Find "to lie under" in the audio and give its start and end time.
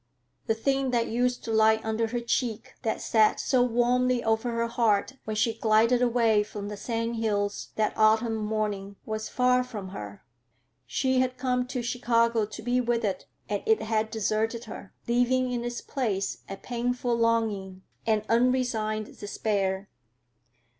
1.43-2.07